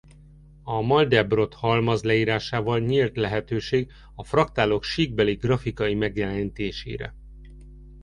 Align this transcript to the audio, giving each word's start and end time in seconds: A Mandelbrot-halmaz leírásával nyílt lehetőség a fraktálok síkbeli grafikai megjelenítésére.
A 0.63 0.81
Mandelbrot-halmaz 0.81 2.03
leírásával 2.03 2.79
nyílt 2.79 3.17
lehetőség 3.17 3.91
a 4.15 4.23
fraktálok 4.23 4.83
síkbeli 4.83 5.33
grafikai 5.33 5.95
megjelenítésére. 5.95 7.15